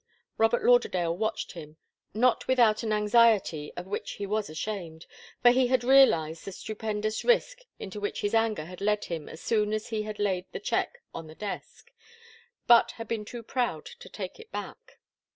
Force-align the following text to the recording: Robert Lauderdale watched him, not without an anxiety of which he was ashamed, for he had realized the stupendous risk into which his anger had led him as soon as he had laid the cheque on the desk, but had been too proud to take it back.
Robert 0.39 0.63
Lauderdale 0.65 1.15
watched 1.15 1.51
him, 1.51 1.77
not 2.11 2.47
without 2.47 2.81
an 2.81 2.91
anxiety 2.91 3.71
of 3.77 3.85
which 3.85 4.13
he 4.13 4.25
was 4.25 4.49
ashamed, 4.49 5.05
for 5.43 5.51
he 5.51 5.67
had 5.67 5.83
realized 5.83 6.43
the 6.43 6.51
stupendous 6.51 7.23
risk 7.23 7.59
into 7.77 7.99
which 7.99 8.21
his 8.21 8.33
anger 8.33 8.65
had 8.65 8.81
led 8.81 9.05
him 9.05 9.29
as 9.29 9.41
soon 9.41 9.73
as 9.73 9.89
he 9.89 10.01
had 10.01 10.17
laid 10.17 10.45
the 10.53 10.59
cheque 10.59 11.03
on 11.13 11.27
the 11.27 11.35
desk, 11.35 11.91
but 12.65 12.89
had 12.93 13.07
been 13.07 13.25
too 13.25 13.43
proud 13.43 13.85
to 13.85 14.09
take 14.09 14.39
it 14.39 14.51
back. 14.51 14.97